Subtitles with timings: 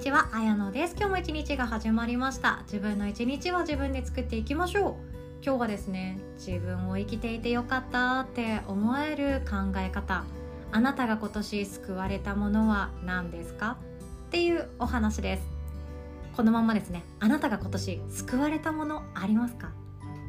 [0.00, 0.94] にちは、あやのです。
[0.96, 2.60] 今日も一日が始まりました。
[2.62, 4.94] 自分の一日は自分で作っていきましょう。
[5.44, 10.24] 今日はですね自分を生きていてよかったって思える考え方。
[10.72, 13.76] あなたが今年救われたものは何ですか？
[14.28, 15.42] っていうお話です。
[16.34, 17.02] このままですね。
[17.18, 19.70] あなたが今年救われたものありますか？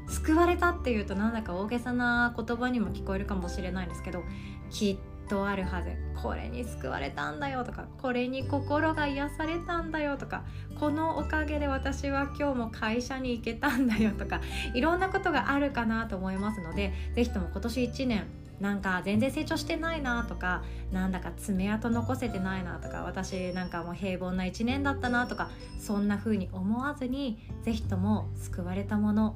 [0.10, 4.22] 救われたっていうとなんだか大げさな言葉にも聞こえるかもしれないんですけど
[4.70, 5.92] きっとあるはず。
[6.22, 10.44] これに救われたんだよとかこれに心が癒されたんだよとか
[10.80, 14.40] このおかげで私は今日も会社に行けたんだよとか
[14.76, 18.28] いろんなことがあるかなと思いますので是非とも今年1年
[18.60, 29.36] なんか全然成長してないなとかなんだか爪痕残せてないなとか私なんかもう平凡な1年だったなとかそんな風に思わずに是非とも救われたもの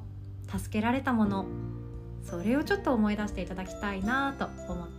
[0.56, 1.46] 助けられたもの
[2.22, 4.95] それをちょっと思い出していただきたいなと思って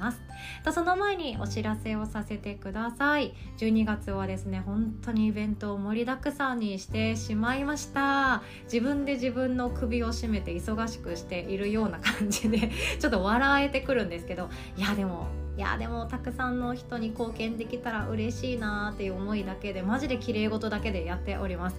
[0.00, 0.20] ます。
[0.64, 3.34] とその前にお知らせをさせてください。
[3.58, 8.42] 12月はですね本当にイベントを盛りだくさんにしてしまいました。
[8.64, 14.48] 自分で自分の首を絞めて忙しくしているような感じで ちょっと笑えてくるんですけど。
[14.76, 15.26] いやでも
[15.56, 21.76] いやでもたくさんの人に貢献できたら嬉しいなっていう思いだけでマジで綺麗事だけでやっております。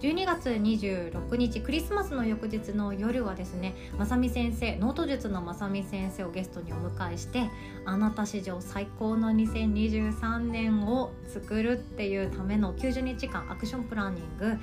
[0.00, 7.50] 12月26日クリスマスの翌日の夜はですねまさみ先生ノート術のまさみ先生をゲストにお迎えして
[7.84, 14.56] あなた史上最高の2023年を作るっていうための90日間アクションプランニング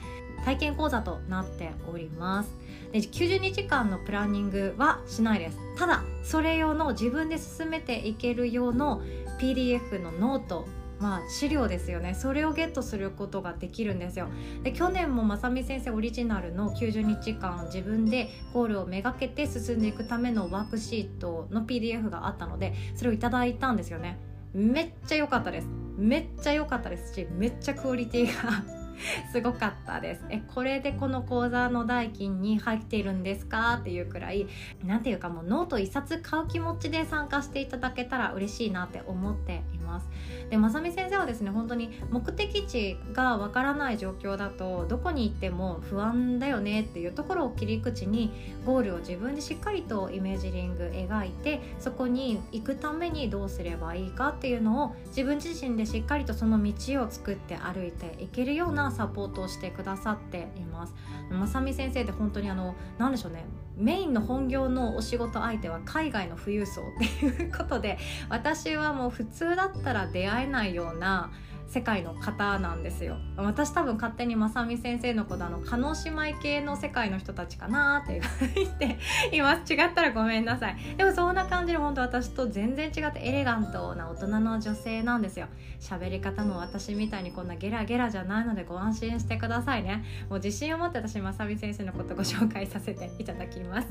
[0.44, 2.50] 体験講座となっております。
[2.92, 5.60] で90日間のプランニングはしないです。
[5.78, 9.02] ただそれ用の自分で進めていける用の
[9.40, 10.66] PDF のノート
[11.00, 12.16] まあ、資料ですよね。
[12.16, 14.30] それをゲットすることができるんですよ。
[14.64, 24.18] で去年もまさみ先生オリジナルの90日間自分でゴールをめがけて進んでいくためのワークシートの PDF があったのでそれをいただいたんですよね。
[24.54, 25.68] めっちゃ良かったです。
[25.98, 28.64] めっちゃ良かったですしめっちゃクオリティが
[29.32, 30.26] すごかったです。
[30.30, 33.76] えこれでこの講座の代金に入っているんですか？
[33.82, 34.48] っていうくらい
[34.84, 39.77] 何ていうかもうノート1冊買う気持ちで参加していただけたら嬉しいなって思っています。
[39.88, 40.10] ます。
[40.50, 48.32] でまさみ先生はですね本当に目的地がわからない状況だとどこに行っても不安だよねっていうところを切り口に
[48.66, 60.94] ゴールを自分でしっかりとイメージリング描いてそこに行くためにどうすればいいかっていうのを自分自身でしっかりとその道を作って歩いていけるようなサポートをしてくださっています。
[61.30, 63.46] まさみ先生って本当にあの何でしょうね
[63.78, 71.32] メインの本業のお仕事相手は海外の富裕層っていうことで私はもう普通だたら出会えないような
[71.68, 73.18] 世界の方なんですよ。
[73.36, 78.22] 私多分勝手にまさみ先生のことあの叶姉妹系の世界の人たちかなって
[78.56, 78.98] 言って
[79.36, 79.74] います。
[79.74, 80.78] 違ったらごめんなさい。
[80.98, 85.48] でもそんな感じで本当私と全然違ってエレガントな大人の女性なんですよ。
[85.80, 90.04] 喋り方も私みたいにこんなゲラゲラじゃないのでご安心してくださいね。
[90.30, 93.88] もう自信を持って私まさみ先生のことご紹介させていただきます。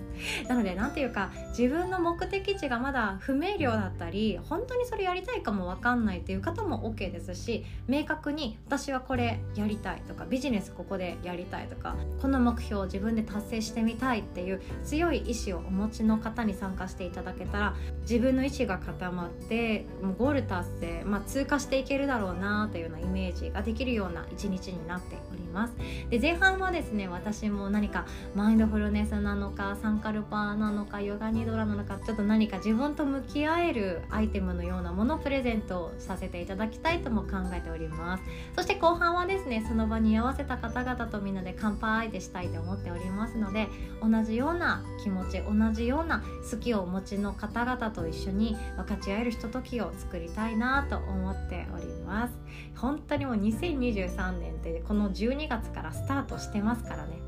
[0.49, 25.46] なので何ていうか自分の目的地がまだ不明瞭だったり本当にそれやりたいかも分かんないっていう方も OK ですし明確に私はこれやりたいとかビジネスここでやりたいとかこの目標を自分で達成してみたいっていう強い意志をお持ちの方に参加していただけたら自分の意志が固まってもうゴール達成、まあ、通過していけるだろうなというようなイメージができるような一日になっております。
[25.57, 25.75] ます。
[26.11, 38.25] で前半はですね私も何かマインドフルネスなのかサンカルパーなのかヨガニドラなのかちょっと何か自分と向き合えるアイテムのようなものをプレゼントさせていただきたいとも考えております。
[38.55, 43.69] そして後半はですねその場に合わせた方々とみんなで乾杯でしたいと思っておりますので
[44.03, 52.35] 同じような気持ち同じような好きをお持ちの方々と一緒に分かち合えるひとときを作りたいなと思っております。
[52.77, 57.19] 本当にもう2023年ってこの12月からスタートしてますからね。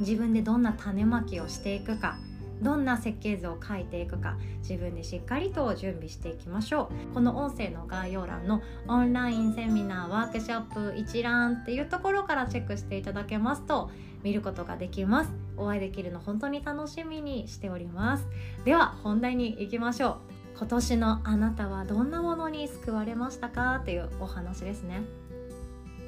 [0.00, 2.18] 自分でどんな種まきをしていくか
[2.62, 7.14] どんな設計図を書いていくか自分でしっかりと準備していきましょう。
[7.14, 13.90] この音声の概要欄のオンラインセミナーワークショップ一覧っていうところからチェックしていただけますと
[14.22, 15.32] 見ることができます。
[15.56, 18.26] お会いできるの本当に楽しみにしております。
[18.64, 20.16] では本題に行きましょう。
[20.56, 23.76] 今年のあなたはどんなものに救われましたか？
[23.82, 25.02] っていうお話ですね。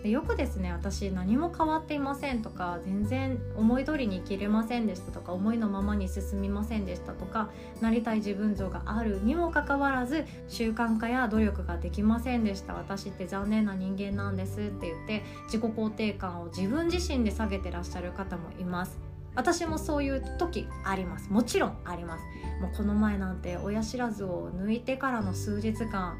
[0.06, 7.50] でよくですね私何も変わっていませんとか全然思い通りに生きれませんでしたとか思いのままに進みませんでしたとか
[7.80, 9.18] なりたい自分像がある。
[9.24, 12.74] にもかかわらず習慣化や努力ができませんでした。
[12.74, 19.00] 私って残念な人間なんですって言って自己肯定感を自分自身で下げてらっしゃる方もいます。
[19.34, 21.30] 私もそういう時あります。
[21.30, 22.22] もちろんあります。
[22.62, 26.16] もうこの前なんて親知らずを抜いてからの数日間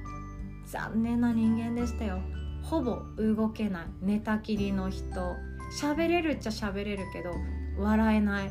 [0.66, 2.18] 残念な人間でしたよ。
[2.68, 3.86] ほぼ動けない。
[4.02, 5.36] 寝たきりの人。
[5.80, 7.34] 喋れるっちゃ喋れるけど
[7.78, 8.50] 笑えない。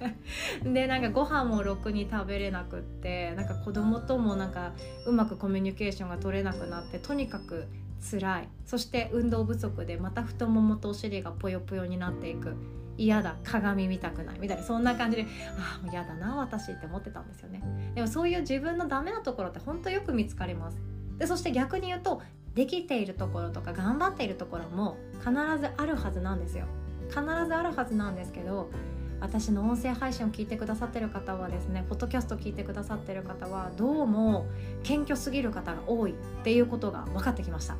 [0.64, 4.72] でなんかご飯もろくに食べれなくってなんか子供ともなんか
[5.06, 7.66] うまくコミュニケーションが取れなくなってとにかく
[8.10, 8.48] 辛い。
[8.64, 12.54] そして運動不足でまた太ももとお尻がぽよぽよになっていく。
[12.98, 13.36] 嫌だ。
[13.42, 14.38] 鏡見たくない。
[14.38, 14.62] みたいな。
[14.62, 15.26] そんな感じで
[15.58, 17.62] ああもう嫌だな私って思ってたんですよね。
[17.94, 20.78] でもそういう自分のダメなところって本当よく見つかります。
[21.18, 22.22] でそして逆に言うと
[22.54, 26.66] できているところとか頑張っているところも必ずあるはずなんですよ。
[27.08, 28.70] 必ずあるはずなんですけど
[29.20, 34.46] 私の音声配信を聞いてくださってる方はですねポッドキャスト聞いてくださってる方はどうも
[34.82, 36.14] 謙虚すぎる方が多いっ
[36.44, 37.76] ていうことが分かってきました。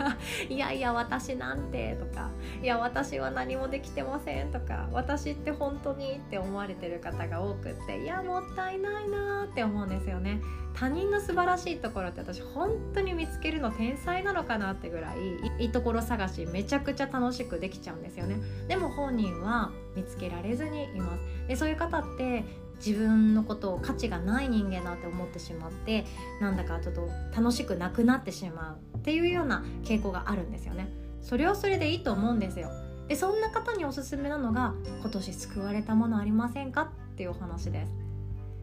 [0.48, 2.30] いやいや私なんてとか
[2.62, 10.40] いや私は何もできてませんとか私って本当にって思われてる方が多くっていやもったいないなって思うんですよね。
[10.78, 15.18] 他人の素晴らしいところって私本当に見つけるの天才なのかなってぐらい
[15.58, 18.36] いいところ探しめちゃくちゃ楽しくできちゃうんですよね。
[18.68, 21.48] でも本人は見つけられずにいます。
[21.48, 22.44] でそういう方って
[22.84, 26.04] 自分のことを価値がない人間だって思ってしまって
[26.40, 30.88] なんだかちょっと楽しくなくなってしまうっていうような傾向があるんですよね。
[31.22, 32.70] それはそれでいいと思うんですよ。
[33.08, 38.05] でそんな方におすすめなのが今年救われたものありませんかっていうお話です。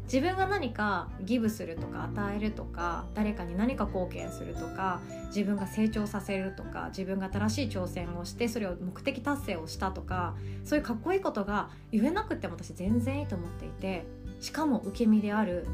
[0.03, 10.35] 自分が何かギブするとか与えるとか誰かに何か貢献するとか自分が成長させるとか自分が新しい挑戦をしてそれを目的達成をしたとか
[10.65, 14.05] そういうかっこいいことが言えなくても私全然いいと思っていて
[14.41, 15.65] しかも受け身である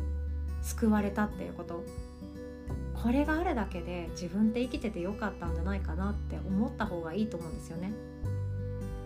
[0.61, 1.83] 救われたっていうこと
[3.01, 7.93] これがあるだけで自分って生きててよかったんじゃないかなって思った方がいいと思うんですよね。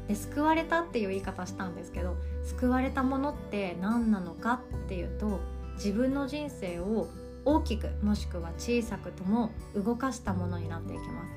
[0.08, 5.40] で救われたっていう言い方したんですけど救われたものって何なのかっていうと
[5.76, 7.08] 自分の人生を
[7.46, 11.28] 大きくもしくは小さくとも動かしたものになっていきます。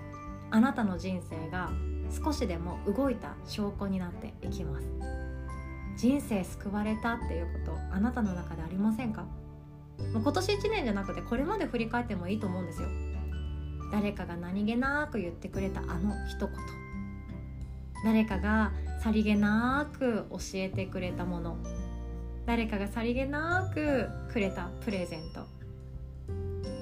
[0.50, 1.70] あなたの人生が
[2.24, 4.86] 少しでも動いた証拠になっていきます。
[5.96, 9.24] 人生救われたっていうことあなたの中でありませんか？
[9.98, 12.88] 今年1年じゃなくてこれまで振り返ってもいいと思うんですよ。
[13.90, 16.85] 誰かが何気なく言ってくれたあの一言。
[18.04, 18.72] 誰かが
[19.02, 21.56] さりげなく教えてくれたもの。
[22.46, 25.46] 誰かがさりげなくくれたプレゼント。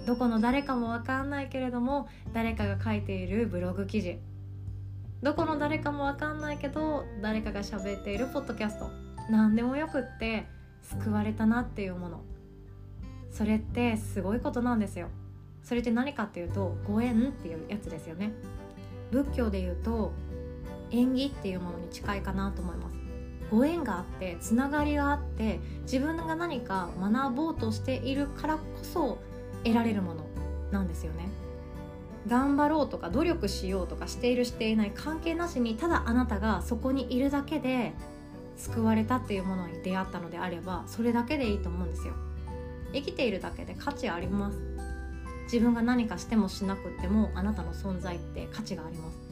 [0.07, 4.19] どこの誰かも分かんないけれども誰かが書いているブログ記事。
[5.23, 8.91] どこの誰かも分かんないけど誰かが喋っているポッドキャスト。
[9.31, 10.47] 何でもよくって
[10.83, 12.23] 救われたなっていうもの。
[13.31, 15.09] それってすごいことなんですよ。
[15.63, 18.33] それって何かっていうとご縁っていうやつですよね。
[19.11, 20.13] 仏教で言うと
[20.95, 22.97] 縁起っていうものに近いかなと思います。
[23.51, 29.19] ご縁があってつながりがあって自分が何か学ぼうとしているからこそ
[29.65, 30.27] 得られるもの
[30.71, 31.29] なんですよね。
[32.27, 37.93] 頑張ろうとか努力しようとかしているしていない関係なしにただあなたがそこにいるだけで
[38.57, 42.15] 救われたっていうものに出会ったのであればそれだけでいいと思うんですよ。
[42.95, 44.59] 生きているだけで価値あります。
[45.45, 49.24] 自分が何かしてもしなくてもあなたの存在って価値があります。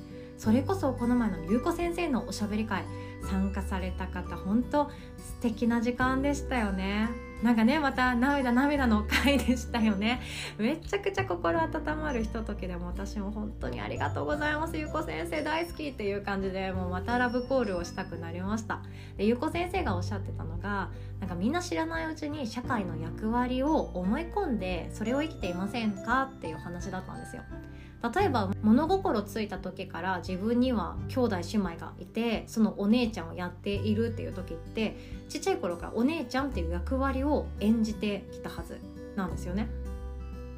[0.43, 2.83] それこそこの前のゆうこ先生のおしゃべり会
[3.23, 7.09] 参加された方本当素敵な時間でしたよね。
[7.45, 10.21] なんかねまた涙涙の回でしたよね。
[10.59, 14.77] めちゃくちゃ心温まるひとときでも私も本当にありがとうございます。
[14.77, 18.81] ゆうこ先生大好きっていう感じでもうまたラブコールをしたくなりました。
[19.17, 26.25] でゆうこ先生がおっしゃってたのがなんかみんな知らないうちに社会の役割を思い込んでそれを生きていませんか？
[26.25, 27.43] っていう話だったんですよ。
[28.15, 34.97] 例えば物心ついた時から自分には兄弟姉妹がいてそのお姉ちゃんをやっているっていう時って
[35.29, 38.81] ちっちゃい頃からお姉ちゃんっていう役割を演じてきたはず
[39.15, 39.69] なんですよね。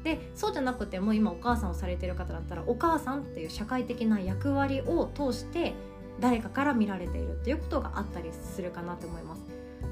[0.03, 5.73] でそうじゃなくても今お母さんをされてる方だったらお母さんっていう社会的な役割を通して
[6.19, 9.41] 誰かから見られているっていうことがあったりするかなと思います。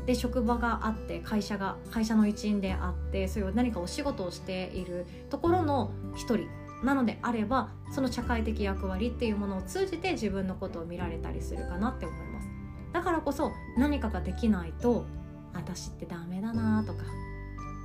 [0.05, 6.48] で職場があって会社が会社の一員であってそういう何かお仕事をしているところの一人
[6.83, 12.47] なのであればその社会的役割っていうものを通じて自分のことを見られたりするかなって思います。
[12.91, 15.05] だからこそ何かができないと
[15.53, 17.03] 私ってダメだなとか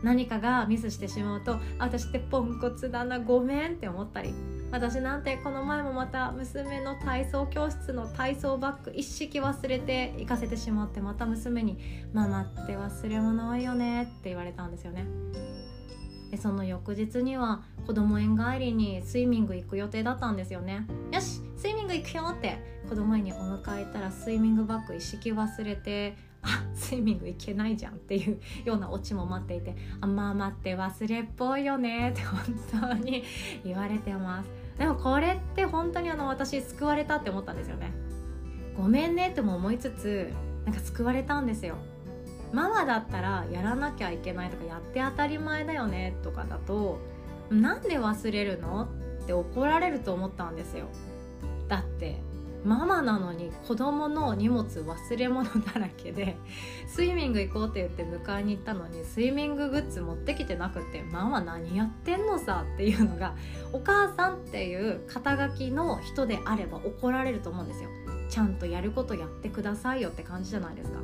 [0.02, 4.32] 何かがミスしてしまうと私ってポンコツだなごめんって思ったり
[4.70, 11.78] 私なんてこの前もまた娘の体操教室の体操バッグ一式忘れて行かせてしまってまた娘に
[12.12, 15.06] 「ママって忘れ物多いよね」って言われたんですよね。
[16.30, 20.86] でその翌日には子供園帰りにスイミング行く予定だったんですよね。
[21.12, 22.58] よしスイミング行くよって
[22.88, 32.40] 子供園にお迎え行ったらスイミングバッグ一式忘れてあスイミング行けないじゃんっていう ようなオチも待っていてあまあ待って忘れっぽいよねって本
[32.80, 33.24] 当に
[33.64, 34.50] 言われてます。
[34.78, 37.92] でもこれって本当にあの私救われたって思ったんですよね。
[38.76, 40.32] ごめんねっても思いつつ
[40.64, 41.76] なんか救われたんですよ。
[42.52, 46.98] ママだったらやらなきゃいけないとかやって当たり前だよねとかだと
[47.50, 48.88] なんで忘れるの
[49.22, 50.86] って怒られると思ったんですよ。
[51.68, 52.20] だって
[52.64, 56.36] ママなのに子供の荷物忘れ物だらけで
[56.88, 63.34] スイミング行こうって言って迎えに行ったのにスイミンググッズ持ってきてなくてママ何やってんのさっていうのが
[63.72, 67.90] お母さんっていう肩書きの人であれば怒られると思うんですよ。
[68.28, 70.98] ちゃんとやることやってくださいよって感じじゃないですか。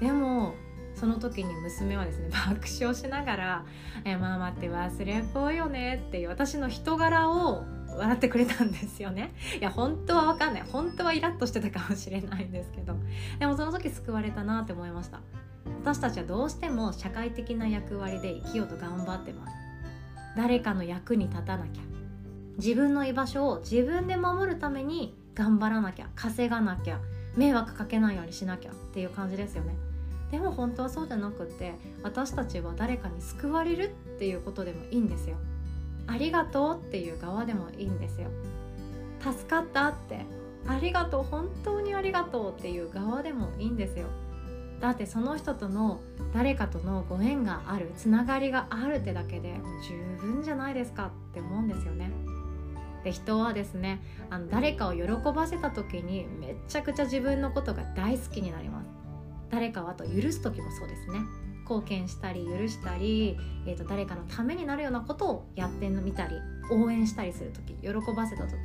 [0.00, 0.54] でも
[0.94, 3.64] その時に娘はですね 爆笑しながら
[4.04, 7.64] 「えママって忘れっぽいよね」っていう私の人柄を
[7.96, 9.32] 笑ってくれたんですよね。
[9.58, 10.62] いや本当は分かんない。
[10.62, 12.94] 本当はイラッとしてたかもしれないんですけど。
[13.38, 15.20] でもその時救われたなって思いました。
[15.82, 19.54] 私たちはどうしても社会的な役割で生きようと頑張ってます。
[20.36, 21.82] 誰かの役に立たなきゃ。
[22.58, 26.08] 自分の居場所を自分で守るために頑張らなきゃ。
[26.14, 27.00] 稼がなきゃ。
[27.36, 29.76] 迷惑かけないようにしなきゃっていう感じですよね。
[30.30, 35.36] でも本当はそうじゃなくって私たちは誰かに救われるっていうことでもいいんですよ。
[36.08, 38.28] ありがとうっていう側でもいいんですよ。
[39.20, 40.24] 助かったって
[40.66, 44.06] ありがとう本当にありがとうっていう側でもいいんですよ。
[44.80, 46.00] だってその人との
[46.34, 52.10] 誰かとのご縁があるつながりがあるってだけで十分じゃないですかって思うんですよね。
[53.06, 58.86] で人はですねあの誰かを喜ばせた時にめちゃくちゃ自分のことが大好きになります。
[59.48, 61.20] 誰かをあと許す時もそうですね。
[61.60, 66.34] 貢献したり許したり、えーと、誰かのためになるようなことをやってみたり
[66.68, 68.56] 応援したりする時喜ばせた時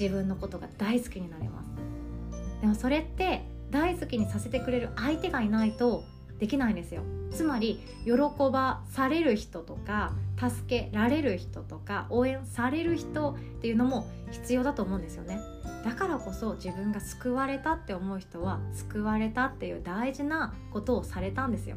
[0.00, 2.62] 自分のことが大好きになれます。
[2.62, 6.04] でもそれって大好きにさせてくれる相手がいないと
[6.38, 7.02] できないんですよ。
[7.30, 8.12] つまり喜
[8.50, 15.38] ばされる人とか助けられる人とか応援される人っていうのも必要だと思うんですよね。
[15.84, 21.76] だからこそ自分が救われたって思う人は救われたっていう大事なことをされたんですよ。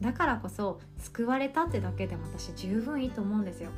[0.00, 3.70] だからこそ救われたってだけでも私十分いいと思うんですよ。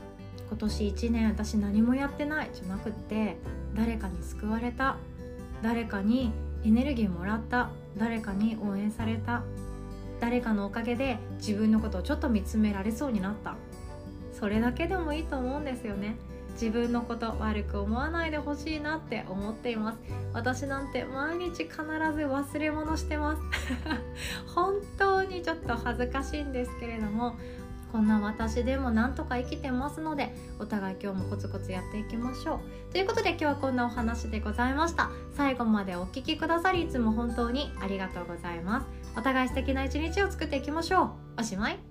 [0.49, 3.37] 今年1年私何もやってないじゃなくって
[3.75, 4.97] 誰かに救われた
[5.63, 6.33] 誰かに
[6.65, 9.45] エネルギーもらった誰かに応援された
[10.21, 13.57] 誰かのおかげで自分のことをちょっと見つめられそうになった。
[14.33, 16.17] それだけでもいいと思うんですよね。
[16.53, 19.99] 自分のこと悪く思わないでほしいなって思っています。
[20.33, 23.43] 私なんて毎日必ず忘れ物してます。
[24.55, 27.37] 本当にちょっと恥ずかしいんですけれども
[27.93, 32.93] こんな私でもなんとか生きてますのでお互い今日もコツコツやっていきましょう。
[32.93, 35.11] ということで今日はこんなお話でございました。
[35.37, 39.00] 最後までお聴きくださりいつも本当にありがとうございます。
[39.17, 41.11] お互い素敵な一日を作っていきましょう。
[41.41, 41.90] おしまい。